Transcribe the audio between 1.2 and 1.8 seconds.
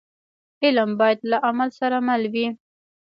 له عمل